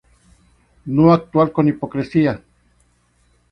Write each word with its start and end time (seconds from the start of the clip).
No 0.85 1.13
actuar 1.13 1.51
con 1.51 1.67
hipocresía. 1.67 2.41